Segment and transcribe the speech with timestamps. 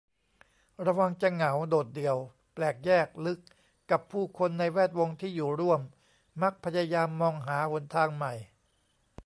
[0.85, 2.17] ระวังจะเหงา โดดเดี่ยว
[2.53, 3.39] แปลกแยกลึก
[3.91, 5.81] กับผู้คนในแวดวงที่อยู่ร่วม
[6.41, 8.33] มักพยายามมองหาหนทางใหม่